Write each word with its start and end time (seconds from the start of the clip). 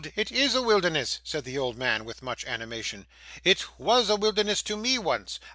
It 0.15 0.31
IS 0.31 0.55
a 0.55 0.63
wilderness,' 0.63 1.19
said 1.23 1.43
the 1.43 1.59
old 1.59 1.77
man 1.77 2.05
with 2.05 2.23
much 2.23 2.43
animation. 2.45 3.05
'It 3.43 3.77
was 3.79 4.09
a 4.09 4.15
wilderness 4.15 4.63
to 4.63 4.75
me 4.75 4.97
once. 4.97 5.39